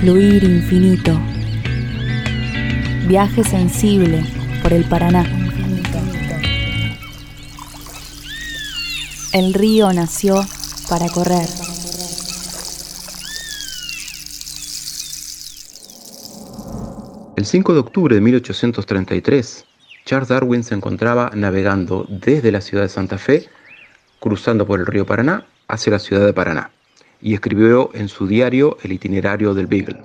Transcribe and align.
fluir 0.00 0.42
infinito. 0.44 1.12
Viaje 3.06 3.44
sensible 3.44 4.24
por 4.62 4.72
el 4.72 4.84
Paraná. 4.84 5.26
El 9.34 9.52
río 9.52 9.92
nació 9.92 10.36
para 10.88 11.06
correr. 11.10 11.46
El 17.36 17.44
5 17.44 17.74
de 17.74 17.80
octubre 17.80 18.14
de 18.14 18.22
1833, 18.22 19.66
Charles 20.06 20.28
Darwin 20.28 20.64
se 20.64 20.74
encontraba 20.74 21.30
navegando 21.34 22.06
desde 22.08 22.50
la 22.50 22.62
ciudad 22.62 22.84
de 22.84 22.88
Santa 22.88 23.18
Fe, 23.18 23.50
cruzando 24.18 24.66
por 24.66 24.80
el 24.80 24.86
río 24.86 25.04
Paraná 25.04 25.44
hacia 25.68 25.92
la 25.92 25.98
ciudad 25.98 26.24
de 26.24 26.32
Paraná, 26.32 26.70
y 27.20 27.34
escribió 27.34 27.90
en 27.94 28.08
su 28.08 28.26
diario 28.26 28.78
el 28.82 28.92
itinerario 28.92 29.54
del 29.54 29.66
Beagle. 29.66 30.02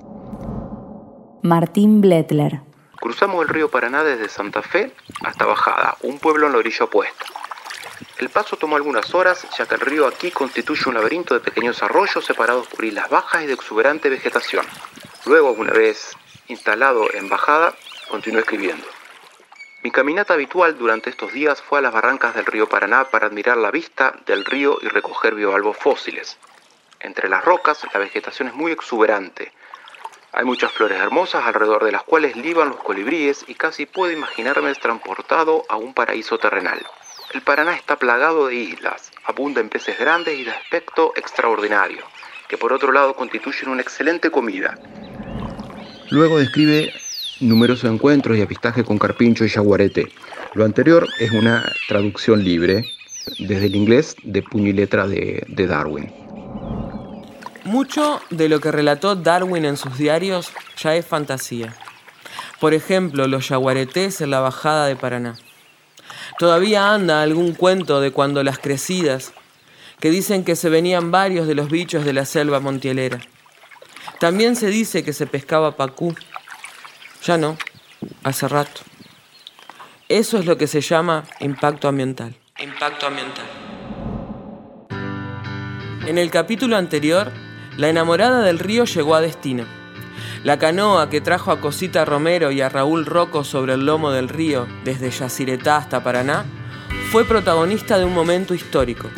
Martín 1.43 2.01
Bletler. 2.01 2.61
Cruzamos 2.99 3.43
el 3.43 3.49
río 3.49 3.69
Paraná 3.69 4.03
desde 4.03 4.29
Santa 4.29 4.61
Fe 4.61 4.91
hasta 5.23 5.45
Bajada, 5.45 5.95
un 6.01 6.17
pueblo 6.17 6.47
en 6.47 6.53
la 6.53 6.59
orilla 6.59 6.85
opuesta. 6.85 7.25
El 8.17 8.29
paso 8.29 8.57
tomó 8.57 8.75
algunas 8.75 9.13
horas, 9.13 9.47
ya 9.57 9.65
que 9.65 9.75
el 9.75 9.81
río 9.81 10.07
aquí 10.07 10.31
constituye 10.31 10.83
un 10.87 10.95
laberinto 10.95 11.33
de 11.33 11.39
pequeños 11.39 11.83
arroyos 11.83 12.25
separados 12.25 12.67
por 12.67 12.83
islas 12.83 13.09
bajas 13.09 13.43
y 13.43 13.47
de 13.47 13.53
exuberante 13.53 14.09
vegetación. 14.09 14.65
Luego, 15.25 15.51
una 15.51 15.71
vez 15.71 16.15
instalado 16.47 17.07
en 17.13 17.29
Bajada, 17.29 17.73
continué 18.09 18.41
escribiendo. 18.41 18.85
Mi 19.83 19.91
caminata 19.91 20.33
habitual 20.33 20.77
durante 20.77 21.11
estos 21.11 21.31
días 21.31 21.61
fue 21.61 21.79
a 21.79 21.81
las 21.81 21.93
barrancas 21.93 22.33
del 22.33 22.45
río 22.45 22.67
Paraná 22.67 23.05
para 23.11 23.27
admirar 23.27 23.57
la 23.57 23.69
vista 23.69 24.15
del 24.25 24.43
río 24.43 24.79
y 24.81 24.87
recoger 24.87 25.35
bivalvos 25.35 25.77
fósiles. 25.77 26.39
Entre 27.05 27.29
las 27.29 27.45
rocas 27.45 27.85
la 27.93 27.99
vegetación 27.99 28.47
es 28.47 28.55
muy 28.55 28.71
exuberante. 28.71 29.51
Hay 30.33 30.43
muchas 30.43 30.71
flores 30.71 30.99
hermosas 30.99 31.45
alrededor 31.45 31.85
de 31.85 31.91
las 31.91 32.01
cuales 32.01 32.35
liban 32.35 32.69
los 32.69 32.81
colibríes 32.81 33.45
y 33.47 33.53
casi 33.53 33.85
puedo 33.85 34.11
imaginarme 34.11 34.73
transportado 34.73 35.65
a 35.69 35.75
un 35.75 35.93
paraíso 35.93 36.39
terrenal. 36.39 36.83
El 37.31 37.43
Paraná 37.43 37.75
está 37.75 37.97
plagado 37.97 38.47
de 38.47 38.55
islas, 38.55 39.11
abunda 39.23 39.61
en 39.61 39.69
peces 39.69 39.99
grandes 39.99 40.39
y 40.39 40.45
de 40.45 40.51
aspecto 40.51 41.13
extraordinario, 41.15 42.03
que 42.47 42.57
por 42.57 42.73
otro 42.73 42.91
lado 42.91 43.15
constituyen 43.15 43.69
una 43.69 43.83
excelente 43.83 44.31
comida. 44.31 44.75
Luego 46.09 46.39
describe 46.39 46.91
numerosos 47.39 47.91
encuentros 47.91 48.35
y 48.35 48.41
apistaje 48.41 48.83
con 48.83 48.97
carpincho 48.97 49.45
y 49.45 49.49
jaguarete. 49.49 50.11
Lo 50.55 50.65
anterior 50.65 51.07
es 51.19 51.29
una 51.31 51.71
traducción 51.87 52.43
libre 52.43 52.83
desde 53.37 53.67
el 53.67 53.75
inglés 53.75 54.15
de 54.23 54.41
puño 54.41 54.69
y 54.69 54.73
letra 54.73 55.05
de 55.05 55.67
Darwin. 55.67 56.24
Mucho 57.65 58.21
de 58.29 58.47
lo 58.47 58.59
que 58.59 58.71
relató 58.71 59.15
Darwin 59.15 59.65
en 59.65 59.75
sus 59.75 59.97
diarios 59.97 60.51
ya 60.77 60.95
es 60.95 61.03
fantasía. 61.03 61.75
Por 62.59 62.75
ejemplo, 62.75 63.27
los 63.27 63.49
yaguaretés 63.49 64.21
en 64.21 64.29
la 64.29 64.39
bajada 64.39 64.85
de 64.85 64.95
Paraná. 64.95 65.35
Todavía 66.37 66.93
anda 66.93 67.23
algún 67.23 67.55
cuento 67.55 68.01
de 68.01 68.11
cuando 68.11 68.43
las 68.43 68.59
crecidas, 68.59 69.33
que 69.99 70.11
dicen 70.11 70.43
que 70.43 70.55
se 70.55 70.69
venían 70.69 71.09
varios 71.09 71.47
de 71.47 71.55
los 71.55 71.69
bichos 71.71 72.05
de 72.05 72.13
la 72.13 72.25
selva 72.25 72.59
montielera. 72.59 73.19
También 74.19 74.55
se 74.55 74.67
dice 74.67 75.03
que 75.03 75.13
se 75.13 75.25
pescaba 75.25 75.75
pacú, 75.75 76.13
ya 77.23 77.39
no, 77.39 77.57
hace 78.23 78.47
rato. 78.47 78.81
Eso 80.07 80.37
es 80.37 80.45
lo 80.45 80.55
que 80.55 80.67
se 80.67 80.81
llama 80.81 81.23
impacto 81.39 81.87
ambiental. 81.87 82.35
Impacto 82.59 83.07
ambiental. 83.07 83.45
En 86.05 86.19
el 86.19 86.29
capítulo 86.29 86.77
anterior, 86.77 87.31
la 87.77 87.89
enamorada 87.89 88.41
del 88.41 88.59
río 88.59 88.85
llegó 88.85 89.15
a 89.15 89.21
destino. 89.21 89.65
La 90.43 90.59
canoa 90.59 91.09
que 91.09 91.21
trajo 91.21 91.51
a 91.51 91.59
Cosita 91.59 92.05
Romero 92.05 92.51
y 92.51 92.61
a 92.61 92.69
Raúl 92.69 93.05
Rocco 93.05 93.43
sobre 93.43 93.73
el 93.73 93.85
lomo 93.85 94.11
del 94.11 94.29
río, 94.29 94.67
desde 94.83 95.09
Yacyretá 95.09 95.77
hasta 95.77 96.03
Paraná, 96.03 96.45
fue 97.11 97.25
protagonista 97.25 97.97
de 97.97 98.05
un 98.05 98.13
momento 98.13 98.53
histórico, 98.53 99.09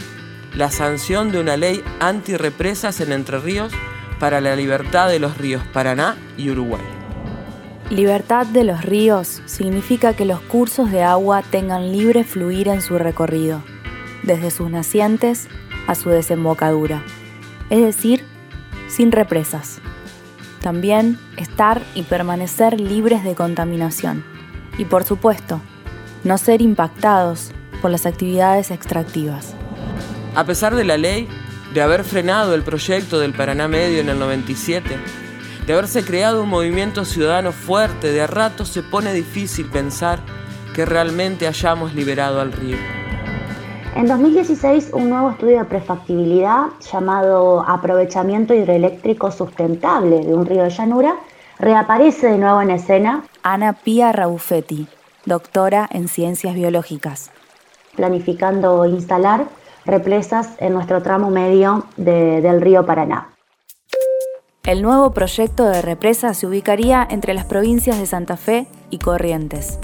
la 0.56 0.72
sanción 0.72 1.31
de 1.31 1.40
una 1.40 1.58
ley 1.58 1.84
anti-represas 2.00 3.02
en 3.02 3.12
Entre 3.12 3.40
Ríos 3.40 3.74
para 4.20 4.42
la 4.42 4.56
libertad 4.56 5.10
de 5.10 5.20
los 5.20 5.38
ríos 5.38 5.64
Paraná 5.74 6.18
y 6.38 6.50
Uruguay. 6.50 6.81
Libertad 7.90 8.46
de 8.46 8.64
los 8.64 8.84
ríos 8.84 9.42
significa 9.46 10.14
que 10.14 10.26
los 10.26 10.42
cursos 10.42 10.92
de 10.92 11.04
agua 11.04 11.42
tengan 11.42 11.92
libre 11.92 12.24
fluir 12.24 12.68
en 12.68 12.81
su 12.81 12.98
recorrido, 12.98 13.64
desde 14.24 14.52
sus 14.52 14.70
nacientes 14.70 15.48
a 15.88 15.96
su 15.96 16.10
desembocadura, 16.10 17.04
es 17.70 17.81
decir, 17.81 18.26
sin 18.88 19.12
represas. 19.12 19.80
También 20.62 21.20
estar 21.38 21.81
y 21.96 22.03
permanecer 22.03 22.80
libres 22.80 23.24
de 23.24 23.36
contaminación. 23.36 24.24
Y 24.78 24.86
por 24.86 25.03
supuesto, 25.03 25.62
no 26.24 26.38
ser 26.38 26.62
impactados 26.62 27.52
por 27.81 27.92
las 27.92 28.06
actividades 28.06 28.72
extractivas. 28.72 29.53
A 30.36 30.46
pesar 30.46 30.75
de 30.75 30.84
la 30.84 30.98
ley, 30.98 31.28
de 31.74 31.81
haber 31.81 32.03
frenado 32.03 32.53
el 32.53 32.64
proyecto 32.64 33.20
del 33.20 33.34
Paraná 33.34 33.68
Medio 33.68 34.02
en 34.02 34.09
el 34.09 34.20
97, 34.20 34.98
de 35.66 35.74
haberse 35.74 36.04
creado 36.04 36.44
un 36.44 36.50
movimiento 36.50 37.06
ciudadano 37.06 37.52
fuerte, 37.52 38.12
de 38.12 38.22
a 38.22 38.28
rato 38.28 38.66
se 38.66 38.84
pone 38.84 39.14
difícil 39.14 39.66
pensar 39.66 40.19
que 40.74 40.86
realmente 40.86 41.48
hayamos 41.48 41.94
liberado 41.94 42.40
al 42.40 42.52
río. 42.54 42.97
En 43.97 44.06
2016, 44.06 44.91
un 44.94 45.09
nuevo 45.09 45.31
estudio 45.31 45.58
de 45.58 45.66
prefactibilidad 45.66 46.68
llamado 46.91 47.66
Aprovechamiento 47.68 48.53
Hidroeléctrico 48.53 49.31
Sustentable 49.31 50.19
de 50.19 50.35
un 50.35 50.46
río 50.46 50.62
de 50.62 50.69
llanura 50.69 51.16
reaparece 51.58 52.28
de 52.28 52.38
nuevo 52.38 52.62
en 52.62 52.69
escena. 52.69 53.24
Ana 53.41 53.74
Pía 53.74 54.12
Raufetti, 54.12 54.88
doctora 55.25 55.90
en 55.91 56.09
Ciencias 56.09 56.53
Biológicas. 56.53 57.31
Planificando 57.96 58.86
instalar 58.86 59.46
represas 59.84 60.52
en 60.59 60.74
nuestro 60.74 61.02
tramo 61.02 61.31
medio 61.31 61.86
del 61.96 62.62
río 62.62 62.86
Paraná. 62.86 63.34
El 64.63 64.84
nuevo 64.84 65.09
proyecto 65.09 65.63
de 65.63 65.81
represa 65.81 66.36
se 66.36 66.46
ubicaría 66.46 67.07
entre 67.09 67.34
las 67.34 67.46
provincias 67.46 67.97
de 67.97 68.06
Santa 68.06 68.38
Fe 68.38 68.68
y 68.91 69.00
Corrientes. 69.00 69.80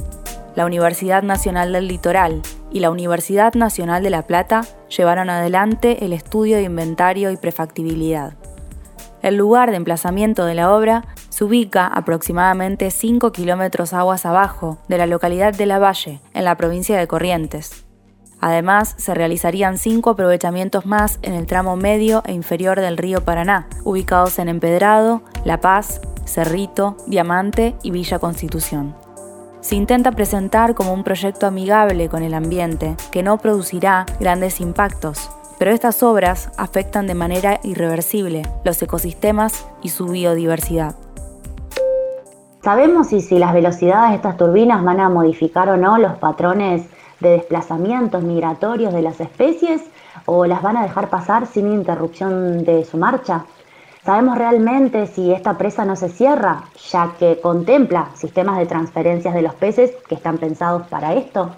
La 0.53 0.67
Universidad 0.67 1.23
Nacional 1.23 1.73
del 1.73 1.87
Litoral 1.87 2.43
y 2.73 2.79
la 2.79 2.91
Universidad 2.91 3.53
Nacional 3.53 4.03
de 4.03 4.09
La 4.09 4.23
Plata 4.23 4.61
llevaron 4.89 5.29
adelante 5.29 6.03
el 6.03 6.11
estudio 6.11 6.57
de 6.57 6.63
inventario 6.63 7.31
y 7.31 7.37
prefactibilidad. 7.37 8.33
El 9.21 9.37
lugar 9.37 9.71
de 9.71 9.77
emplazamiento 9.77 10.43
de 10.45 10.55
la 10.55 10.73
obra 10.73 11.05
se 11.29 11.45
ubica 11.45 11.87
aproximadamente 11.87 12.91
5 12.91 13.31
kilómetros 13.31 13.93
aguas 13.93 14.25
abajo 14.25 14.79
de 14.89 14.97
la 14.97 15.05
localidad 15.05 15.53
de 15.53 15.65
La 15.65 15.79
Valle, 15.79 16.19
en 16.33 16.43
la 16.43 16.57
provincia 16.57 16.97
de 16.97 17.07
Corrientes. 17.07 17.85
Además, 18.41 18.95
se 18.97 19.13
realizarían 19.13 19.77
cinco 19.77 20.09
aprovechamientos 20.09 20.85
más 20.85 21.17
en 21.21 21.33
el 21.33 21.47
tramo 21.47 21.77
medio 21.77 22.23
e 22.25 22.33
inferior 22.33 22.81
del 22.81 22.97
río 22.97 23.23
Paraná, 23.23 23.69
ubicados 23.85 24.37
en 24.37 24.49
Empedrado, 24.49 25.21
La 25.45 25.61
Paz, 25.61 26.01
Cerrito, 26.25 26.97
Diamante 27.07 27.75
y 27.83 27.91
Villa 27.91 28.19
Constitución. 28.19 29.02
Se 29.63 29.77
intenta 29.77 30.11
presentar 30.11 30.75
como 30.75 30.91
un 30.91 31.05
proyecto 31.05 31.47
amigable 31.47 32.09
con 32.09 32.21
el 32.21 32.33
ambiente, 32.33 32.97
que 33.13 33.23
no 33.23 33.37
producirá 33.37 34.05
grandes 34.19 34.59
impactos, 34.59 35.31
pero 35.57 35.71
estas 35.71 36.03
obras 36.03 36.51
afectan 36.57 37.07
de 37.07 37.13
manera 37.13 37.61
irreversible 37.63 38.41
los 38.65 38.81
ecosistemas 38.81 39.65
y 39.81 39.87
su 39.87 40.07
biodiversidad. 40.07 40.95
¿Sabemos 42.61 43.07
si, 43.07 43.21
las 43.39 43.53
velocidades 43.53 44.09
de 44.09 44.15
estas 44.17 44.35
turbinas 44.35 44.83
van 44.83 44.99
a 44.99 45.07
modificar 45.07 45.69
o 45.69 45.77
no 45.77 45.97
los 45.97 46.17
patrones 46.17 46.85
de 47.21 47.29
desplazamientos 47.29 48.21
migratorios 48.21 48.93
de 48.93 49.01
las 49.01 49.21
especies 49.21 49.81
o 50.25 50.45
las 50.45 50.61
van 50.61 50.75
a 50.75 50.83
dejar 50.83 51.09
pasar 51.09 51.47
sin 51.47 51.71
interrupción 51.71 52.65
de 52.65 52.83
su 52.83 52.97
marcha? 52.97 53.45
¿Sabemos 54.03 54.37
realmente 54.37 55.07
si 55.07 55.31
esta 55.31 55.57
presa 55.57 55.85
no 55.85 55.95
se 55.95 56.09
cierra, 56.09 56.63
ya 56.91 57.13
que 57.17 57.39
contempla 57.39 58.09
sistemas 58.15 58.57
de 58.57 58.65
transferencias 58.65 59.33
de 59.33 59.41
los 59.41 59.53
peces 59.53 59.95
que 60.09 60.15
están 60.15 60.39
pensados 60.39 60.85
para 60.87 61.13
esto? 61.13 61.51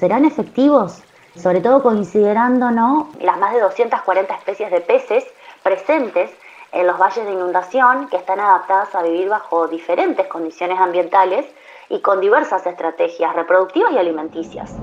¿Serán 0.00 0.24
efectivos? 0.24 1.02
Sobre 1.36 1.60
todo 1.60 1.82
considerando 1.82 2.70
¿no? 2.70 3.10
las 3.20 3.38
más 3.38 3.52
de 3.52 3.60
240 3.60 4.34
especies 4.34 4.70
de 4.70 4.80
peces 4.80 5.24
presentes 5.62 6.30
en 6.72 6.86
los 6.86 6.98
valles 6.98 7.26
de 7.26 7.32
inundación 7.32 8.08
que 8.08 8.16
están 8.16 8.40
adaptadas 8.40 8.94
a 8.94 9.02
vivir 9.02 9.28
bajo 9.28 9.68
diferentes 9.68 10.26
condiciones 10.28 10.80
ambientales 10.80 11.44
y 11.90 12.00
con 12.00 12.22
diversas 12.22 12.66
estrategias 12.66 13.36
reproductivas 13.36 13.92
y 13.92 13.98
alimenticias. 13.98 14.74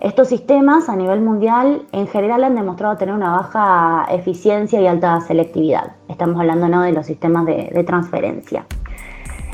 Estos 0.00 0.28
sistemas 0.28 0.88
a 0.88 0.96
nivel 0.96 1.20
mundial 1.20 1.82
en 1.92 2.08
general 2.08 2.42
han 2.42 2.54
demostrado 2.54 2.96
tener 2.96 3.14
una 3.14 3.32
baja 3.32 4.06
eficiencia 4.10 4.80
y 4.80 4.86
alta 4.86 5.20
selectividad. 5.20 5.92
Estamos 6.08 6.40
hablando 6.40 6.68
¿no? 6.68 6.80
de 6.80 6.92
los 6.92 7.04
sistemas 7.04 7.44
de, 7.44 7.84
transferencia. 7.86 8.64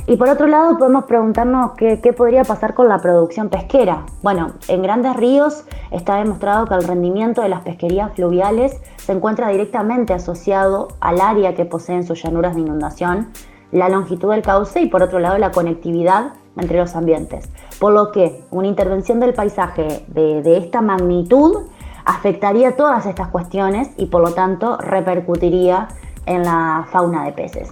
Y 0.07 0.17
por 0.17 0.29
otro 0.29 0.47
lado 0.47 0.79
podemos 0.79 1.07
preguntarnos 1.07 1.73
qué, 1.73 2.01
qué, 2.01 2.13
podría 2.13 2.45
pasar 2.45 2.75
con 2.75 2.89
la 2.89 2.99
producción 2.99 3.49
pesquera. 3.49 4.07
Bueno, 4.23 4.53
en 4.69 4.83
grandes 4.83 5.17
ríos 5.17 5.65
está 5.91 6.15
demostrado 6.19 6.67
que 6.67 6.75
el 6.75 6.85
rendimiento 6.85 7.43
de 7.43 7.49
las 7.49 7.63
pesquerías 7.63 8.13
fluviales 8.15 8.81
se 8.99 9.11
encuentra 9.11 9.49
directamente 9.49 10.13
asociado 10.13 10.87
al 11.01 11.21
área 11.21 11.57
que 11.57 11.65
poseen 11.65 12.07
sus 12.07 12.23
llanuras 12.23 12.55
de 12.55 12.61
inundación, 12.61 13.33
la 13.73 13.89
longitud 13.89 14.31
del 14.31 14.43
cauce 14.43 14.81
y 14.81 14.87
por 14.87 15.03
otro 15.03 15.19
lado 15.19 15.39
la 15.39 15.51
conectividad 15.51 16.35
entre 16.57 16.79
los 16.79 16.95
ambientes. 16.95 17.49
Por 17.79 17.93
lo 17.93 18.11
que 18.11 18.43
una 18.51 18.69
intervención 18.69 19.21
del 19.21 19.35
paisaje 19.35 20.05
de, 20.09 20.57
esta 20.57 20.81
magnitud 20.81 21.67
afectaría 22.05 22.77
todas 22.77 23.07
estas 23.07 23.29
cuestiones 23.29 23.89
y 23.97 24.07
por 24.07 24.23
lo 24.23 24.33
tanto 24.33 24.79
repercutiría 24.79 25.89
en 26.25 26.45
la 26.45 26.89
fauna 26.91 27.25
de 27.25 27.33
peces. 27.33 27.69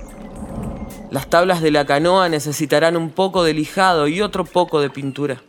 Las 1.10 1.28
tablas 1.28 1.62
de 1.62 1.70
la 1.70 1.86
canoa 1.86 2.28
necesitarán 2.28 2.96
un 2.96 3.10
poco 3.10 3.44
de 3.44 3.54
lijado 3.54 4.08
y 4.08 4.20
otro 4.20 4.44
poco 4.44 4.80
de 4.80 4.90
pintura. 4.90 5.40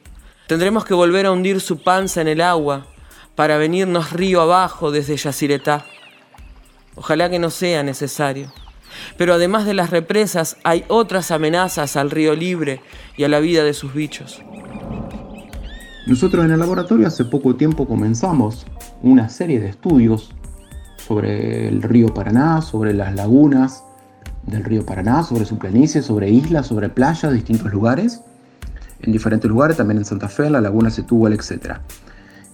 Tendremos 0.47 0.85
que 0.85 0.93
volver 0.93 1.25
a 1.25 1.31
hundir 1.31 1.59
su 1.59 1.81
panza 1.81 2.21
en 2.21 2.27
el 2.27 2.41
agua 2.41 2.85
para 3.35 3.57
venirnos 3.57 4.13
río 4.13 4.41
abajo 4.41 4.91
desde 4.91 5.17
Yacyretá. 5.17 5.85
Ojalá 6.95 7.29
que 7.29 7.39
no 7.39 7.49
sea 7.49 7.83
necesario. 7.83 8.51
Pero 9.17 9.33
además 9.33 9.65
de 9.65 9.73
las 9.73 9.89
represas 9.89 10.57
hay 10.63 10.85
otras 10.87 11.31
amenazas 11.31 11.95
al 11.95 12.11
río 12.11 12.35
libre 12.35 12.81
y 13.17 13.23
a 13.23 13.29
la 13.29 13.39
vida 13.39 13.63
de 13.63 13.73
sus 13.73 13.93
bichos. 13.93 14.41
Nosotros 16.07 16.45
en 16.45 16.51
el 16.51 16.59
laboratorio 16.59 17.07
hace 17.07 17.25
poco 17.25 17.55
tiempo 17.55 17.87
comenzamos 17.87 18.65
una 19.01 19.27
serie 19.29 19.59
de 19.59 19.69
estudios 19.69 20.31
sobre 20.97 21.67
el 21.67 21.81
río 21.81 22.13
Paraná, 22.13 22.61
sobre 22.61 22.93
las 22.93 23.15
lagunas 23.15 23.83
del 24.43 24.63
río 24.63 24.85
Paraná, 24.85 25.23
sobre 25.23 25.45
su 25.45 25.57
planicie, 25.57 26.01
sobre 26.01 26.29
islas, 26.29 26.67
sobre 26.67 26.89
playas, 26.89 27.33
distintos 27.33 27.71
lugares, 27.71 28.21
en 29.01 29.11
diferentes 29.11 29.49
lugares, 29.49 29.77
también 29.77 29.97
en 29.97 30.05
Santa 30.05 30.29
Fe, 30.29 30.47
en 30.47 30.53
la 30.53 30.61
laguna 30.61 30.89
Setúbal, 30.89 31.33
etc. 31.33 31.77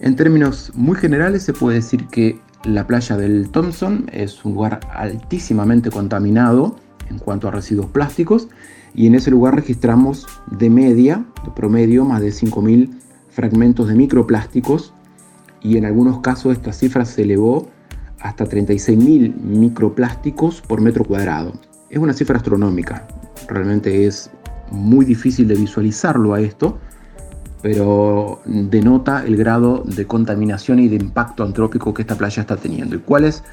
En 0.00 0.16
términos 0.16 0.72
muy 0.74 0.96
generales 0.96 1.42
se 1.42 1.52
puede 1.52 1.76
decir 1.76 2.06
que 2.08 2.40
la 2.64 2.86
playa 2.86 3.16
del 3.16 3.50
Thompson 3.50 4.06
es 4.12 4.44
un 4.44 4.54
lugar 4.54 4.80
altísimamente 4.92 5.90
contaminado 5.90 6.76
en 7.10 7.18
cuanto 7.18 7.48
a 7.48 7.50
residuos 7.50 7.86
plásticos 7.86 8.48
y 8.94 9.06
en 9.06 9.14
ese 9.14 9.30
lugar 9.30 9.56
registramos 9.56 10.26
de 10.50 10.70
media, 10.70 11.24
de 11.44 11.50
promedio, 11.50 12.04
más 12.04 12.20
de 12.20 12.28
5.000 12.28 12.90
fragmentos 13.30 13.88
de 13.88 13.94
microplásticos 13.94 14.94
y 15.60 15.76
en 15.76 15.84
algunos 15.84 16.20
casos 16.20 16.52
esta 16.52 16.72
cifra 16.72 17.04
se 17.04 17.22
elevó 17.22 17.68
hasta 18.20 18.44
36.000 18.44 19.34
microplásticos 19.36 20.60
por 20.60 20.80
metro 20.80 21.04
cuadrado. 21.04 21.52
Es 21.90 21.98
una 21.98 22.12
cifra 22.12 22.36
astronómica, 22.36 23.06
realmente 23.48 24.06
es 24.06 24.30
muy 24.70 25.04
difícil 25.04 25.48
de 25.48 25.54
visualizarlo 25.54 26.34
a 26.34 26.40
esto, 26.40 26.78
pero 27.62 28.42
denota 28.44 29.24
el 29.24 29.36
grado 29.36 29.84
de 29.86 30.06
contaminación 30.06 30.80
y 30.80 30.88
de 30.88 30.96
impacto 30.96 31.44
antrópico 31.44 31.94
que 31.94 32.02
esta 32.02 32.16
playa 32.16 32.42
está 32.42 32.56
teniendo. 32.56 32.96
¿Y 32.96 32.98
cuál 32.98 33.24
es 33.24 33.44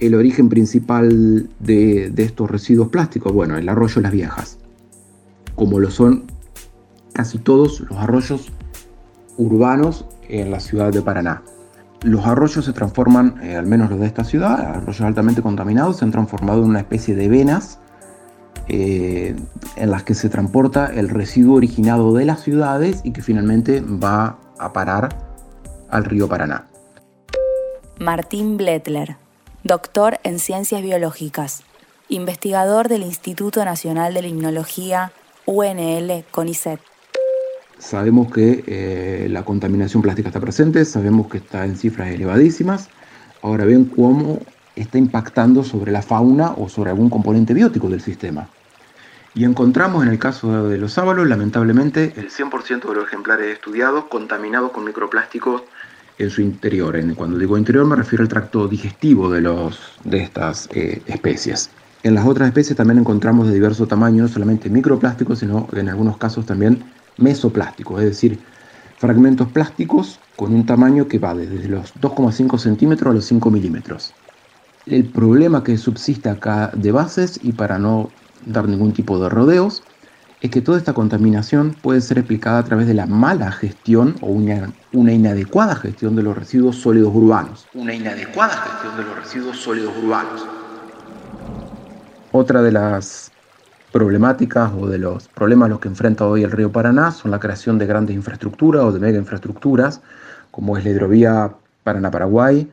el 0.00 0.14
origen 0.14 0.48
principal 0.48 1.48
de, 1.60 2.12
estos 2.16 2.50
residuos 2.50 2.88
plásticos? 2.88 3.32
Bueno, 3.32 3.58
el 3.58 3.68
arroyo 3.68 4.00
Las 4.00 4.12
Viejas, 4.12 4.58
como 5.54 5.78
lo 5.78 5.90
son 5.90 6.24
casi 7.12 7.38
todos 7.38 7.80
los 7.80 7.98
arroyos 7.98 8.50
urbanos 9.36 10.06
en 10.28 10.50
la 10.50 10.60
ciudad 10.60 10.90
de 10.90 11.02
Paraná. 11.02 11.42
Los 12.02 12.26
arroyos 12.26 12.64
se 12.64 12.72
transforman, 12.72 13.36
eh, 13.42 13.56
al 13.56 13.66
menos 13.66 13.90
los 13.90 14.00
de 14.00 14.06
esta 14.06 14.24
ciudad, 14.24 14.76
arroyos 14.76 15.00
altamente 15.02 15.42
contaminados, 15.42 15.98
se 15.98 16.04
han 16.06 16.10
transformado 16.10 16.62
en 16.62 16.70
una 16.70 16.80
especie 16.80 17.14
de 17.14 17.28
venas 17.28 17.80
eh, 18.68 19.36
en 19.76 19.90
las 19.90 20.02
que 20.02 20.14
se 20.14 20.28
transporta 20.28 20.86
el 20.86 21.08
residuo 21.08 21.56
originado 21.56 22.12
de 22.14 22.24
las 22.24 22.42
ciudades 22.42 23.00
y 23.04 23.12
que 23.12 23.22
finalmente 23.22 23.80
va 23.80 24.38
a 24.58 24.72
parar 24.72 25.08
al 25.88 26.04
río 26.04 26.28
Paraná. 26.28 26.66
Martín 27.98 28.56
Bletler, 28.56 29.16
doctor 29.62 30.18
en 30.24 30.38
Ciencias 30.38 30.82
Biológicas, 30.82 31.62
investigador 32.08 32.88
del 32.88 33.02
Instituto 33.02 33.64
Nacional 33.64 34.14
de 34.14 34.22
Limnología, 34.22 35.12
UNL 35.46 36.24
CONICET. 36.30 36.80
Sabemos 37.78 38.32
que 38.32 38.64
eh, 38.66 39.28
la 39.30 39.44
contaminación 39.44 40.02
plástica 40.02 40.28
está 40.28 40.40
presente, 40.40 40.84
sabemos 40.84 41.28
que 41.28 41.38
está 41.38 41.64
en 41.64 41.76
cifras 41.76 42.08
elevadísimas. 42.08 42.88
Ahora 43.42 43.64
bien, 43.64 43.84
cómo 43.84 44.40
está 44.74 44.98
impactando 44.98 45.62
sobre 45.62 45.92
la 45.92 46.02
fauna 46.02 46.52
o 46.56 46.68
sobre 46.68 46.90
algún 46.90 47.10
componente 47.10 47.54
biótico 47.54 47.88
del 47.88 48.00
sistema. 48.00 48.48
Y 49.36 49.44
encontramos 49.44 50.02
en 50.02 50.10
el 50.10 50.18
caso 50.18 50.66
de 50.66 50.78
los 50.78 50.94
sábalos, 50.94 51.28
lamentablemente, 51.28 52.14
el 52.16 52.30
100% 52.30 52.88
de 52.88 52.94
los 52.94 53.06
ejemplares 53.06 53.52
estudiados 53.52 54.06
contaminados 54.06 54.72
con 54.72 54.84
microplásticos 54.84 55.62
en 56.16 56.30
su 56.30 56.40
interior. 56.40 56.98
Cuando 57.14 57.36
digo 57.36 57.58
interior 57.58 57.84
me 57.84 57.96
refiero 57.96 58.22
al 58.22 58.28
tracto 58.28 58.66
digestivo 58.66 59.30
de, 59.30 59.42
los, 59.42 59.78
de 60.04 60.22
estas 60.22 60.70
eh, 60.72 61.02
especies. 61.06 61.68
En 62.02 62.14
las 62.14 62.26
otras 62.26 62.48
especies 62.48 62.78
también 62.78 62.98
encontramos 62.98 63.46
de 63.48 63.52
diverso 63.52 63.86
tamaño, 63.86 64.22
no 64.22 64.28
solamente 64.28 64.70
microplásticos, 64.70 65.40
sino 65.40 65.68
en 65.74 65.90
algunos 65.90 66.16
casos 66.16 66.46
también 66.46 66.82
mesoplásticos, 67.18 68.00
es 68.00 68.06
decir, 68.06 68.38
fragmentos 68.96 69.48
plásticos 69.48 70.18
con 70.36 70.54
un 70.54 70.64
tamaño 70.64 71.08
que 71.08 71.18
va 71.18 71.34
desde 71.34 71.68
los 71.68 71.94
2,5 71.96 72.58
centímetros 72.58 73.10
a 73.10 73.14
los 73.14 73.26
5 73.26 73.50
milímetros. 73.50 74.14
El 74.86 75.04
problema 75.04 75.62
que 75.62 75.76
subsiste 75.76 76.30
acá 76.30 76.70
de 76.74 76.90
bases, 76.90 77.38
y 77.42 77.52
para 77.52 77.78
no 77.78 78.08
dar 78.44 78.68
ningún 78.68 78.92
tipo 78.92 79.18
de 79.18 79.28
rodeos, 79.28 79.82
es 80.40 80.50
que 80.50 80.60
toda 80.60 80.78
esta 80.78 80.92
contaminación 80.92 81.74
puede 81.80 82.00
ser 82.00 82.18
explicada 82.18 82.58
a 82.58 82.64
través 82.64 82.86
de 82.86 82.94
la 82.94 83.06
mala 83.06 83.50
gestión 83.50 84.16
o 84.20 84.26
una, 84.26 84.72
una, 84.92 85.12
inadecuada 85.12 85.74
gestión 85.74 86.14
de 86.14 86.22
los 86.22 86.36
residuos 86.36 86.76
sólidos 86.76 87.14
urbanos. 87.14 87.66
Una 87.74 87.94
inadecuada 87.94 88.54
gestión 88.54 88.96
de 88.96 89.02
los 89.04 89.16
residuos 89.16 89.56
sólidos 89.56 89.92
urbanos. 90.02 90.46
Otra 92.32 92.60
de 92.60 92.72
las 92.72 93.32
problemáticas 93.92 94.72
o 94.78 94.86
de 94.86 94.98
los 94.98 95.28
problemas 95.28 95.66
a 95.66 95.68
los 95.70 95.80
que 95.80 95.88
enfrenta 95.88 96.26
hoy 96.26 96.42
el 96.42 96.50
río 96.50 96.70
Paraná 96.70 97.12
son 97.12 97.30
la 97.30 97.40
creación 97.40 97.78
de 97.78 97.86
grandes 97.86 98.14
infraestructuras 98.14 98.84
o 98.84 98.92
de 98.92 99.00
mega 99.00 99.18
infraestructuras, 99.18 100.02
como 100.50 100.76
es 100.76 100.84
la 100.84 100.90
hidrovía 100.90 101.54
Paraná-Paraguay. 101.82 102.70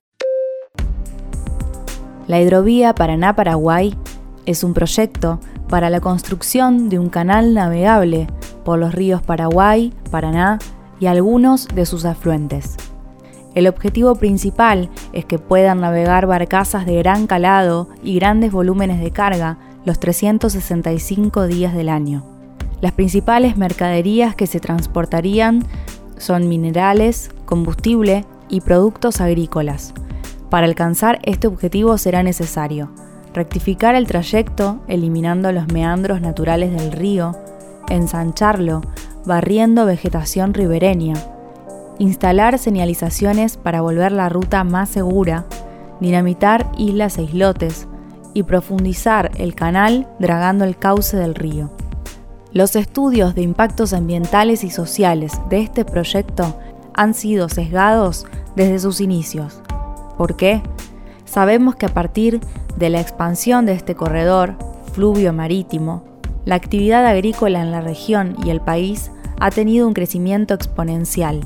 La 2.27 2.41
hidrovía 2.41 2.93
Paraná-Paraguay 2.93 3.97
es 4.45 4.65
un 4.65 4.73
proyecto 4.73 5.39
para 5.73 5.89
la 5.89 6.01
construcción 6.01 6.87
de 6.87 6.99
un 6.99 7.09
canal 7.09 7.55
navegable 7.55 8.27
por 8.63 8.77
los 8.77 8.93
ríos 8.93 9.23
Paraguay, 9.23 9.91
Paraná 10.11 10.59
y 10.99 11.07
algunos 11.07 11.67
de 11.67 11.87
sus 11.87 12.05
afluentes. 12.05 12.77
El 13.55 13.65
objetivo 13.65 14.13
principal 14.13 14.91
es 15.13 15.25
que 15.25 15.39
puedan 15.39 15.81
navegar 15.81 16.27
barcazas 16.27 16.85
de 16.85 16.97
gran 16.97 17.25
calado 17.25 17.89
y 18.03 18.13
grandes 18.13 18.51
volúmenes 18.51 19.01
de 19.01 19.09
carga 19.09 19.57
los 19.83 19.99
365 19.99 21.47
días 21.47 21.73
del 21.73 21.89
año. 21.89 22.23
Las 22.79 22.91
principales 22.91 23.57
mercaderías 23.57 24.35
que 24.35 24.45
se 24.45 24.59
transportarían 24.59 25.65
son 26.19 26.49
minerales, 26.49 27.31
combustible 27.47 28.25
y 28.47 28.61
productos 28.61 29.21
agrícolas. 29.21 29.95
Para 30.51 30.67
alcanzar 30.67 31.17
este 31.23 31.47
objetivo 31.47 31.97
será 31.97 32.21
necesario 32.21 32.91
rectificar 33.33 33.95
el 33.95 34.07
trayecto 34.07 34.79
eliminando 34.87 35.51
los 35.51 35.67
meandros 35.67 36.21
naturales 36.21 36.71
del 36.71 36.91
río, 36.91 37.35
ensancharlo, 37.89 38.81
barriendo 39.25 39.85
vegetación 39.85 40.53
ribereña, 40.53 41.15
instalar 41.99 42.59
señalizaciones 42.59 43.57
para 43.57 43.81
volver 43.81 44.11
la 44.11 44.29
ruta 44.29 44.63
más 44.63 44.89
segura, 44.89 45.45
dinamitar 45.99 46.71
islas 46.77 47.17
e 47.17 47.23
islotes, 47.23 47.87
y 48.33 48.43
profundizar 48.43 49.31
el 49.37 49.55
canal 49.55 50.07
dragando 50.19 50.65
el 50.65 50.77
cauce 50.77 51.17
del 51.17 51.35
río. 51.35 51.69
Los 52.51 52.75
estudios 52.75 53.35
de 53.35 53.41
impactos 53.41 53.93
ambientales 53.93 54.63
y 54.63 54.69
sociales 54.69 55.39
de 55.49 55.61
este 55.61 55.85
proyecto 55.85 56.57
han 56.93 57.13
sido 57.13 57.49
sesgados 57.49 58.25
desde 58.55 58.79
sus 58.79 59.01
inicios. 59.01 59.61
¿Por 60.17 60.35
qué? 60.35 60.61
Sabemos 61.33 61.75
que 61.75 61.87
a 61.87 61.89
partir 61.89 62.41
de 62.77 62.91
la 62.91 63.01
expansión 63.01 63.65
de 63.65 63.73
este 63.73 63.95
corredor 63.95 64.53
fluvio 64.93 65.33
marítimo, 65.33 66.03
la 66.45 66.53
actividad 66.53 67.07
agrícola 67.07 67.63
en 67.63 67.71
la 67.71 67.81
región 67.81 68.35
y 68.45 68.51
el 68.51 68.61
país 68.61 69.09
ha 69.39 69.49
tenido 69.49 69.87
un 69.87 69.95
crecimiento 69.95 70.53
exponencial. 70.53 71.41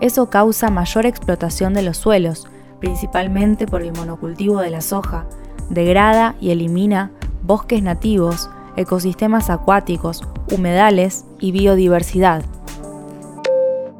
Eso 0.00 0.28
causa 0.28 0.70
mayor 0.70 1.06
explotación 1.06 1.72
de 1.72 1.82
los 1.82 1.98
suelos, 1.98 2.48
principalmente 2.80 3.68
por 3.68 3.82
el 3.82 3.92
monocultivo 3.92 4.60
de 4.60 4.70
la 4.70 4.80
soja, 4.80 5.26
degrada 5.70 6.34
y 6.40 6.50
elimina 6.50 7.12
bosques 7.44 7.80
nativos, 7.80 8.50
ecosistemas 8.74 9.50
acuáticos, 9.50 10.24
humedales 10.50 11.26
y 11.38 11.52
biodiversidad. 11.52 12.42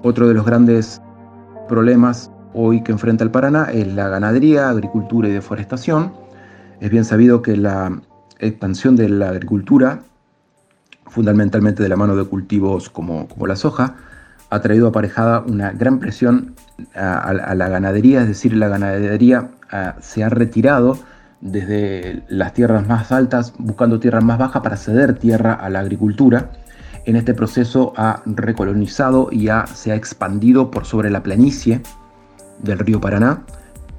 Otro 0.03 0.27
de 0.27 0.35
los 0.35 0.45
grandes 0.45 1.01
problemas 1.69 2.32
hoy 2.55 2.83
que 2.83 2.93
enfrenta 2.93 3.25
el 3.25 3.31
Paraná 3.31 3.69
es 3.73 3.87
la 3.87 4.09
ganadería, 4.09 4.69
agricultura 4.69 5.29
y 5.29 5.33
deforestación. 5.33 6.13
Es 6.81 6.91
bien 6.91 7.05
sabido 7.05 7.43
que 7.43 7.57
la 7.57 8.01
expansión 8.39 8.97
de 8.97 9.09
la 9.09 9.31
agricultura, 9.31 10.01
fundamentalmente 11.07 11.83
de 11.83 11.89
la 11.89 11.97
mano 11.97 12.17
de 12.17 12.25
cultivos 12.25 12.91
como, 12.91 13.29
como 13.29 13.47
la 13.47 13.57
soja, 13.57 13.97
ha 14.51 14.61
traído 14.61 14.89
aparejada 14.89 15.41
una 15.41 15.73
gran 15.73 15.99
presión 15.99 16.55
a, 16.95 17.33
la 17.33 17.69
ganadería, 17.69 18.21
es 18.21 18.29
decir, 18.29 18.55
la 18.55 18.69
ganadería 18.69 19.51
se 20.01 20.25
ha 20.25 20.29
retirado 20.29 20.99
desde 21.41 22.23
las 22.29 22.53
tierras 22.53 22.87
más 22.87 23.13
altas 23.13 23.55
buscando 23.59 23.99
tierras 23.99 24.23
más 24.23 24.39
bajas 24.39 24.63
para 24.63 24.77
ceder 24.77 25.19
tierra 25.19 25.55
a 25.55 25.71
la 25.71 25.81
agricultura. 25.81 26.51
En 27.07 27.17
este 27.17 27.33
proceso 27.33 27.95
ha 27.97 28.23
recolonizado 28.27 29.29
y 29.33 29.49
se 29.73 29.93
ha 29.93 29.95
expandido 29.95 30.71
por 30.71 30.85
sobre 30.85 31.11
la 31.11 31.23
planicie 31.23 31.81
del 32.63 32.79
río 32.79 33.01
Paraná. 33.01 33.45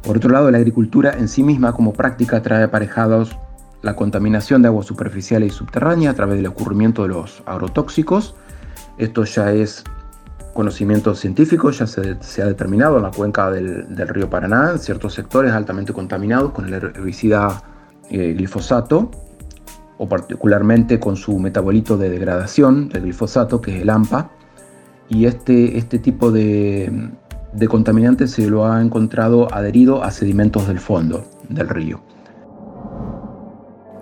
Por 0.04 0.18
otro 0.18 0.30
lado, 0.30 0.52
la 0.52 0.58
agricultura 0.58 1.14
en 1.18 1.28
sí 1.28 1.44
misma 1.44 1.74
como 1.74 1.94
práctica 1.94 2.42
trae 2.42 2.64
aparejados 2.64 3.38
la 3.82 3.96
contaminación 3.96 4.62
de 4.62 4.70
agua 4.70 4.84
superficial 4.84 5.44
y 5.44 5.50
subterránea 5.50 6.12
a 6.12 6.14
través 6.14 6.38
del 6.38 6.48
ocurrimiento 6.48 7.04
de 7.04 7.10
los 7.10 7.44
agrotóxicos. 7.46 8.36
Esto 8.98 9.24
ya 9.26 9.52
es 9.52 9.84
conocimiento 10.54 11.16
científico, 11.16 11.72
ya 11.72 11.88
se, 11.88 12.42
ha 12.42 12.46
determinado 12.46 12.98
en 12.98 13.04
la 13.04 13.12
cuenca 13.12 13.50
del, 13.50 14.08
río 14.08 14.30
Paraná, 14.30 14.72
en 14.72 14.80
ciertos 14.80 15.14
sectores 15.14 15.52
altamente 15.52 15.94
contaminados 15.94 16.52
con 16.52 16.68
el 16.68 16.74
herbicida 16.74 17.64
eh, 18.10 18.34
glifosato, 18.34 19.10
o 19.98 20.08
particularmente 20.08 21.00
con 21.00 21.16
su 21.16 21.40
metabolito 21.40 21.98
de 21.98 22.10
degradación 22.10 22.90
del 22.90 23.04
glifosato, 23.04 23.62
que 23.62 23.76
es 23.76 23.82
el 23.82 23.90
AMPA. 23.90 24.30
Y 25.10 25.26
este, 25.26 25.78
este 25.78 26.00
tipo 26.00 26.32
de, 26.32 27.12
de 27.54 27.68
contaminante 27.68 28.28
se 28.28 28.50
lo 28.50 28.66
ha 28.66 28.82
encontrado 28.82 29.54
adherido 29.54 30.04
a 30.04 30.12
sedimentos 30.12 30.68
del 30.68 30.80
fondo 30.80 31.26
del 31.50 31.70
río. 31.70 32.02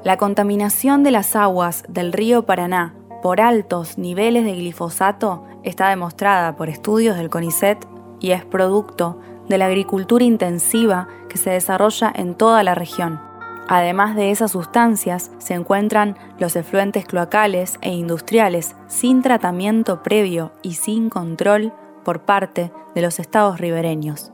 La 0.04 0.18
contaminación 0.18 1.04
de 1.04 1.12
las 1.12 1.36
aguas 1.36 1.84
del 1.88 2.14
río 2.14 2.46
Paraná 2.46 2.96
por 3.22 3.40
altos 3.40 3.98
niveles 3.98 4.46
de 4.46 4.56
glifosato 4.56 5.44
está 5.64 5.90
demostrada 5.90 6.56
por 6.56 6.70
estudios 6.70 7.18
del 7.18 7.30
CONICET 7.30 7.86
y 8.20 8.32
es 8.32 8.44
producto 8.46 9.20
de 9.48 9.58
la 9.58 9.68
agricultura 9.68 10.24
intensiva 10.24 11.08
que 11.30 11.38
se 11.38 11.52
desarrolla 11.52 12.12
en 12.16 12.36
toda 12.36 12.64
la 12.64 12.74
región. 12.74 13.20
Además 13.68 14.16
de 14.16 14.32
esas 14.32 14.52
sustancias, 14.52 15.32
se 15.38 15.54
encuentran 15.54 16.18
los 16.40 16.56
efluentes 16.56 17.06
cloacales 17.06 17.78
e 17.82 17.94
industriales 17.94 18.76
sin 18.88 19.22
tratamiento 19.22 20.04
previo 20.04 20.52
y 20.62 20.74
sin 20.74 21.10
control 21.10 21.74
por 22.04 22.22
parte 22.22 22.72
de 22.96 23.02
los 23.02 23.20
estados 23.20 23.60
ribereños. 23.60 24.32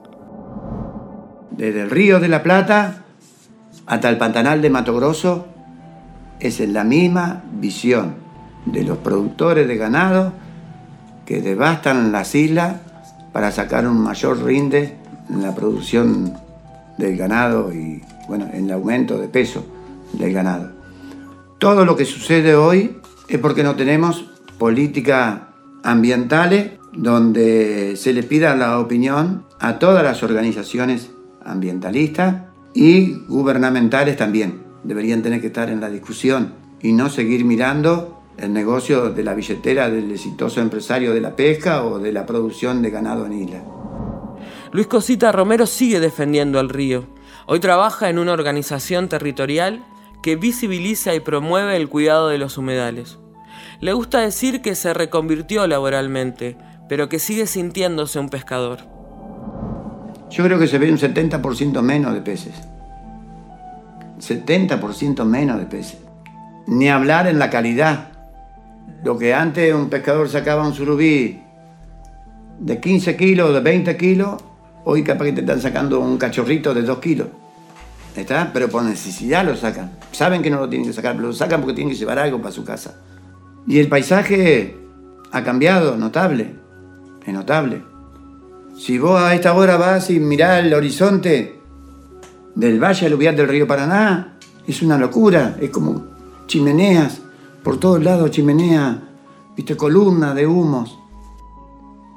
Desde 1.51 1.81
el 1.81 1.89
río 1.89 2.19
de 2.19 2.27
la 2.27 2.43
Plata 2.43 3.03
hasta 3.86 4.09
el 4.09 4.17
pantanal 4.17 4.62
de 4.62 4.69
Mato 4.69 4.95
Grosso 4.95 5.47
es 6.39 6.59
la 6.59 6.83
misma 6.83 7.43
visión 7.53 8.15
de 8.65 8.83
los 8.83 8.97
productores 9.00 9.67
de 9.67 9.77
ganado 9.77 10.33
que 11.25 11.41
devastan 11.41 12.12
las 12.12 12.36
islas 12.36 12.77
para 13.33 13.51
sacar 13.51 13.88
un 13.88 14.01
mayor 14.01 14.43
rinde 14.43 14.97
en 15.29 15.41
la 15.41 15.53
producción 15.55 16.33
del 16.97 17.17
ganado 17.17 17.74
y 17.74 18.01
bueno, 18.27 18.47
en 18.51 18.65
el 18.65 18.71
aumento 18.71 19.17
de 19.17 19.27
peso 19.27 19.65
del 20.13 20.33
ganado. 20.33 20.71
Todo 21.59 21.86
lo 21.86 21.95
que 21.95 22.05
sucede 22.05 22.55
hoy 22.55 22.97
es 23.27 23.39
porque 23.39 23.63
no 23.63 23.75
tenemos 23.75 24.25
políticas 24.57 25.39
ambientales 25.83 26.71
donde 26.98 27.96
se 27.96 28.12
le 28.12 28.24
pida 28.24 28.56
la 28.56 28.80
opinión 28.80 29.46
a 29.60 29.80
todas 29.80 30.04
las 30.04 30.24
organizaciones 30.24 31.12
ambientalistas 31.46 32.44
y 32.74 33.13
gubernamentales 33.27 34.18
también. 34.18 34.63
Deberían 34.84 35.22
tener 35.22 35.39
que 35.39 35.48
estar 35.48 35.70
en 35.70 35.80
la 35.80 35.89
discusión 35.89 36.56
y 36.82 36.94
no 36.94 37.10
seguir 37.10 37.46
mirando 37.46 38.24
el 38.38 38.51
negocio 38.51 39.12
de 39.12 39.24
la 39.24 39.34
billetera 39.34 39.89
del 39.89 40.12
exitoso 40.12 40.60
empresario 40.60 41.13
de 41.13 41.22
la 41.22 41.36
pesca 41.36 41.84
o 41.84 42.00
de 42.00 42.12
la 42.12 42.25
producción 42.25 42.82
de 42.82 42.89
ganado 42.89 43.25
en 43.25 43.34
isla. 43.34 43.63
Luis 44.72 44.88
Cosita 44.88 45.32
Romero 45.32 45.66
sigue 45.66 46.00
defendiendo 46.00 46.60
el 46.60 46.70
río. 46.70 47.06
Hoy 47.46 47.60
trabaja 47.60 48.10
en 48.10 48.20
una 48.20 48.34
organización 48.34 49.08
territorial 49.08 49.86
que 50.22 50.36
visibiliza 50.36 51.13
y 51.16 51.20
promueve 51.20 51.77
el 51.77 51.89
cuidado 51.89 52.27
de 52.27 52.38
los 52.38 52.58
humedales. 52.58 53.18
Le 53.80 53.94
gusta 53.94 54.22
decir 54.22 54.62
que 54.62 54.75
se 54.75 54.94
reconvirtió 54.94 55.66
laboralmente, 55.68 56.58
pero 56.88 57.10
que 57.10 57.20
sigue 57.20 57.48
sintiéndose 57.48 58.20
un 58.20 58.29
pescador. 58.29 58.79
Yo 60.29 60.44
creo 60.44 60.60
que 60.60 60.67
se 60.67 60.77
ve 60.77 60.91
un 60.91 60.98
70% 60.98 61.82
menos 61.82 62.13
de 62.13 62.22
peces. 62.22 62.53
70% 64.20 65.24
menos 65.25 65.60
de 65.60 65.65
peces. 65.65 66.00
Ni 66.67 66.89
hablar 66.89 67.27
en 67.27 67.39
la 67.39 67.50
calidad. 67.50 68.10
Lo 69.03 69.17
que 69.17 69.34
antes 69.34 69.74
un 69.74 69.89
pescador 69.89 70.27
sacaba 70.29 70.67
un 70.67 70.74
surubí 70.74 71.41
de 72.60 72.79
15 72.79 73.15
kilos, 73.15 73.53
de 73.53 73.60
20 73.60 73.96
kilos, 73.96 74.41
hoy 74.84 75.03
capaz 75.03 75.25
que 75.25 75.34
te 75.34 75.41
están 75.41 75.62
sacando 75.62 76.00
un 76.00 76.17
cachorrito 76.17 76.74
de 76.74 76.82
2 76.82 77.00
kilos. 77.00 77.27
¿Está? 78.15 78.50
Pero 78.51 78.67
por 78.67 78.84
necesidad 78.84 79.46
lo 79.46 79.56
sacan. 79.56 79.91
Saben 80.12 80.41
que 80.41 80.50
no 80.50 80.58
lo 80.58 80.67
tienen 80.67 80.88
que 80.88 80.94
sacar, 80.94 81.15
pero 81.15 81.27
lo 81.27 81.34
sacan 81.34 81.62
porque 81.62 81.75
tienen 81.75 81.94
que 81.94 82.00
llevar 82.00 82.17
algo 82.17 82.41
para 82.41 82.51
su 82.51 82.65
casa. 82.65 82.96
Y 83.67 83.77
el 83.77 83.88
paisaje 83.88 84.75
ha 85.32 85.44
cambiado, 85.44 85.98
notable 85.98 86.56
es 87.27 87.34
notable. 87.34 87.84
Si 88.77 88.98
vos 88.98 89.19
a 89.19 89.36
esta 89.36 89.53
hora 89.53 89.75
vas 89.75 90.10
y 90.10 90.19
mirás 90.19 90.63
el 90.63 90.74
horizonte 90.74 91.60
del 92.55 92.81
valle 92.81 93.05
aluvial 93.05 93.36
del 93.36 93.50
río 93.50 93.67
Paraná, 93.67 94.38
es 94.65 94.81
una 94.81 94.98
locura, 94.98 95.57
es 95.60 95.69
como 95.69 96.05
chimeneas, 96.48 97.22
por 97.63 97.79
todos 97.79 98.01
lados 98.01 98.31
chimeneas, 98.31 98.98
viste, 99.57 99.75
columnas 99.75 100.36
de 100.36 100.48
humos. 100.48 100.98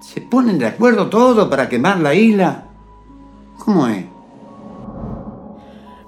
¿Se 0.01 0.21
ponen 0.21 0.59
de 0.59 0.67
acuerdo 0.67 1.09
todos 1.09 1.49
para 1.49 1.69
quemar 1.69 1.99
la 1.99 2.15
isla? 2.15 2.69
¿Cómo 3.59 3.89
es? 3.89 4.05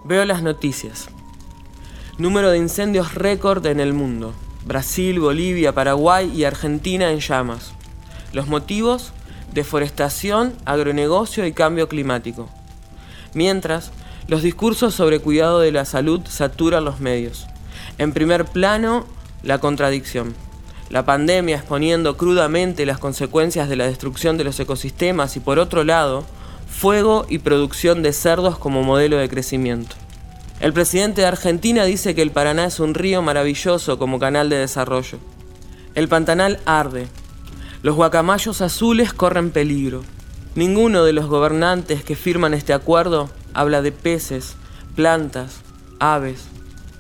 Veo 0.05 0.25
las 0.25 0.43
noticias. 0.43 1.09
Número 2.19 2.51
de 2.51 2.59
incendios 2.59 3.15
récord 3.15 3.67
en 3.67 3.81
el 3.81 3.95
mundo. 3.95 4.33
Brasil, 4.65 5.19
Bolivia, 5.19 5.75
Paraguay 5.75 6.31
y 6.33 6.45
Argentina 6.45 7.11
en 7.11 7.19
llamas. 7.19 7.75
Los 8.33 8.47
motivos, 8.49 9.13
deforestación, 9.53 10.55
agronegocio 10.65 11.47
y 11.47 11.53
cambio 11.53 11.89
climático. 11.89 12.49
Mientras, 13.35 13.91
los 14.29 14.43
discursos 14.43 14.95
sobre 14.95 15.21
cuidado 15.21 15.61
de 15.61 15.73
la 15.73 15.85
salud 15.85 16.21
saturan 16.29 16.85
los 16.85 17.01
medios. 17.01 17.47
En 17.99 18.13
primer 18.13 18.45
plano, 18.45 19.07
la 19.43 19.59
contradicción. 19.59 20.35
La 20.91 21.05
pandemia 21.05 21.57
exponiendo 21.57 22.17
crudamente 22.17 22.87
las 22.87 22.99
consecuencias 22.99 23.69
de 23.69 23.77
la 23.77 23.87
destrucción 23.87 24.37
de 24.37 24.45
los 24.45 24.61
ecosistemas 24.61 25.37
y 25.37 25.41
por 25.41 25.59
otro 25.59 25.85
lado, 25.85 26.25
fuego 26.69 27.27
y 27.29 27.39
producción 27.39 28.03
de 28.03 28.13
cerdos 28.13 28.59
como 28.59 28.83
modelo 28.83 29.17
de 29.17 29.29
crecimiento. 29.29 29.97
El 30.61 30.73
presidente 30.73 31.23
de 31.23 31.27
Argentina 31.27 31.85
dice 31.85 32.15
que 32.15 32.23
el 32.23 32.31
Paraná 32.31 32.67
es 32.67 32.79
un 32.79 32.95
río 32.95 33.21
maravilloso 33.23 33.99
como 33.99 34.19
canal 34.19 34.49
de 34.49 34.59
desarrollo. 34.59 35.19
El 35.95 36.09
Pantanal 36.09 36.61
arde, 36.67 37.09
los 37.83 37.97
guacamayos 37.97 38.61
azules 38.61 39.13
corren 39.13 39.51
peligro. 39.51 40.03
Ninguno 40.55 41.03
de 41.03 41.13
los 41.13 41.27
gobernantes 41.27 42.05
que 42.05 42.15
firman 42.15 42.55
este 42.55 42.73
acuerdo 42.73 43.29
habla 43.55 43.83
de 43.83 43.91
peces, 43.91 44.55
plantas, 44.95 45.63
aves. 45.99 46.47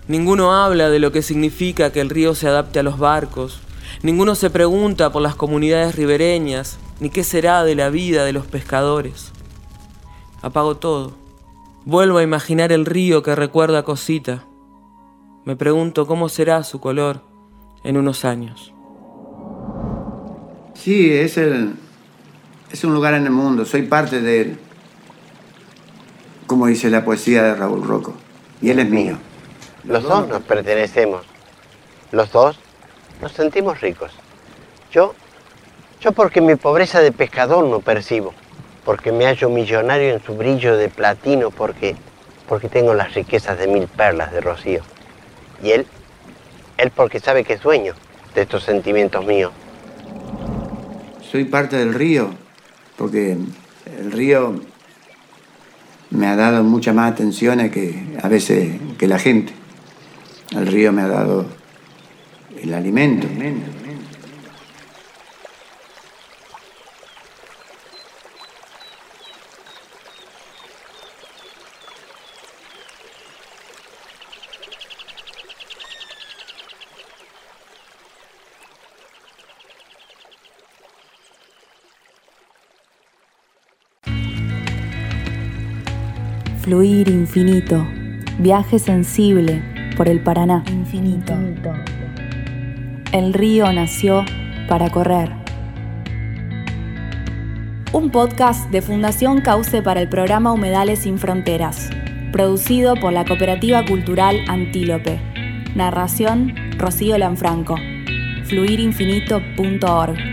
Ninguno 0.08 0.52
habla 0.52 0.90
de 0.90 0.98
lo 0.98 1.12
que 1.12 1.22
significa 1.22 1.92
que 1.92 2.00
el 2.00 2.10
río 2.10 2.34
se 2.34 2.48
adapte 2.48 2.80
a 2.80 2.82
los 2.82 2.98
barcos. 2.98 3.60
Ninguno 4.02 4.34
se 4.34 4.50
pregunta 4.50 5.12
por 5.12 5.22
las 5.22 5.36
comunidades 5.36 5.94
ribereñas, 5.94 6.78
ni 6.98 7.10
qué 7.10 7.22
será 7.22 7.62
de 7.62 7.76
la 7.76 7.88
vida 7.88 8.24
de 8.24 8.32
los 8.32 8.46
pescadores. 8.46 9.30
Apago 10.40 10.78
todo. 10.78 11.12
Vuelvo 11.84 12.18
a 12.18 12.24
imaginar 12.24 12.72
el 12.72 12.86
río 12.86 13.22
que 13.22 13.36
recuerda 13.36 13.78
a 13.78 13.82
Cosita. 13.84 14.44
Me 15.44 15.54
pregunto 15.54 16.08
cómo 16.08 16.28
será 16.28 16.64
su 16.64 16.80
color 16.80 17.20
en 17.84 17.96
unos 17.96 18.24
años. 18.24 18.71
Sí, 20.82 21.16
es, 21.16 21.36
el, 21.36 21.76
es 22.72 22.82
un 22.82 22.92
lugar 22.92 23.14
en 23.14 23.24
el 23.24 23.30
mundo, 23.30 23.64
soy 23.64 23.82
parte 23.82 24.20
de 24.20 24.40
él. 24.40 24.58
Como 26.48 26.66
dice 26.66 26.90
la 26.90 27.04
poesía 27.04 27.44
de 27.44 27.54
Raúl 27.54 27.86
Rocco. 27.86 28.14
Y 28.60 28.70
él 28.70 28.80
es 28.80 28.90
mío. 28.90 29.16
Los 29.84 30.02
dos 30.02 30.26
nos 30.26 30.42
pertenecemos. 30.42 31.24
Los 32.10 32.32
dos 32.32 32.58
nos 33.20 33.30
sentimos 33.30 33.80
ricos. 33.80 34.10
Yo, 34.90 35.14
yo 36.00 36.10
porque 36.10 36.40
mi 36.40 36.56
pobreza 36.56 37.00
de 37.00 37.12
pescador 37.12 37.64
no 37.64 37.78
percibo. 37.78 38.34
Porque 38.84 39.12
me 39.12 39.26
hallo 39.26 39.50
millonario 39.50 40.12
en 40.12 40.24
su 40.24 40.34
brillo 40.34 40.76
de 40.76 40.88
platino. 40.88 41.52
Porque, 41.52 41.94
porque 42.48 42.68
tengo 42.68 42.92
las 42.92 43.14
riquezas 43.14 43.56
de 43.56 43.68
mil 43.68 43.86
perlas 43.86 44.32
de 44.32 44.40
rocío. 44.40 44.82
Y 45.62 45.70
él, 45.70 45.86
él 46.76 46.90
porque 46.90 47.20
sabe 47.20 47.44
que 47.44 47.52
es 47.52 47.62
dueño 47.62 47.94
de 48.34 48.42
estos 48.42 48.64
sentimientos 48.64 49.24
míos 49.24 49.52
soy 51.32 51.44
parte 51.44 51.76
del 51.76 51.94
río, 51.94 52.28
porque 52.98 53.38
el 53.98 54.12
río 54.12 54.60
me 56.10 56.26
ha 56.26 56.36
dado 56.36 56.62
mucha 56.62 56.92
más 56.92 57.10
atención 57.10 57.70
que 57.70 58.18
a 58.22 58.28
veces 58.28 58.78
que 58.98 59.08
la 59.08 59.18
gente. 59.18 59.54
El 60.50 60.66
río 60.66 60.92
me 60.92 61.00
ha 61.00 61.08
dado 61.08 61.46
el 62.62 62.74
alimento. 62.74 63.26
Fluir 86.62 87.08
infinito. 87.08 87.84
Viaje 88.38 88.78
sensible 88.78 89.60
por 89.96 90.08
el 90.08 90.20
Paraná. 90.20 90.62
Infinito. 90.70 91.34
El 93.10 93.34
río 93.34 93.72
nació 93.72 94.24
para 94.68 94.88
correr. 94.88 95.32
Un 97.92 98.10
podcast 98.10 98.70
de 98.70 98.80
Fundación 98.80 99.40
Cauce 99.40 99.82
para 99.82 100.00
el 100.00 100.08
programa 100.08 100.52
Humedales 100.52 101.00
sin 101.00 101.18
Fronteras, 101.18 101.90
producido 102.30 102.94
por 102.94 103.12
la 103.12 103.24
Cooperativa 103.24 103.84
Cultural 103.84 104.36
Antílope. 104.46 105.18
Narración 105.74 106.54
Rocío 106.78 107.18
Lanfranco. 107.18 107.74
fluirinfinito.org 108.44 110.31